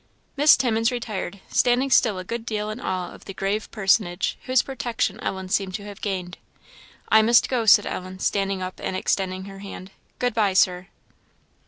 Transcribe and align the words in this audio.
Miss 0.35 0.57
Timmins 0.57 0.91
retired, 0.91 1.41
standing 1.51 1.91
still 1.91 2.17
a 2.17 2.23
good 2.23 2.43
deal 2.43 2.71
in 2.71 2.79
awe 2.79 3.13
of 3.13 3.25
the 3.25 3.35
grave 3.35 3.69
personage 3.69 4.35
whose 4.47 4.63
protection 4.63 5.19
Ellen 5.19 5.47
seemed 5.47 5.75
to 5.75 5.83
have 5.85 6.01
gained. 6.01 6.39
"I 7.09 7.21
must 7.21 7.47
go," 7.47 7.67
said 7.67 7.85
Ellen, 7.85 8.17
standing 8.17 8.63
up 8.63 8.79
and 8.83 8.95
extending 8.95 9.43
her 9.45 9.59
hand; 9.59 9.91
"good 10.17 10.33
bye, 10.33 10.53
Sir." 10.53 10.87